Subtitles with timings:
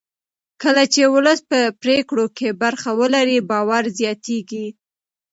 [0.63, 4.65] کله چې ولس په پرېکړو کې برخه ولري باور زیاتېږي